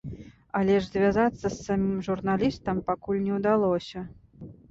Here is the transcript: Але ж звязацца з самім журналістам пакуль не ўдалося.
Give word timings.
Але 0.59 0.77
ж 0.83 0.87
звязацца 0.93 1.43
з 1.43 1.51
самім 1.67 1.99
журналістам 2.09 2.81
пакуль 2.89 3.23
не 3.29 3.33
ўдалося. 3.39 3.99